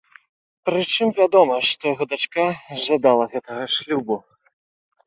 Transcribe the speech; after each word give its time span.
Прычым 0.69 1.07
вядома, 1.19 1.59
што 1.73 1.83
яго 1.93 2.09
дачка 2.15 2.47
жадала 2.87 3.31
гэтага 3.37 3.71
шлюбу. 3.77 4.15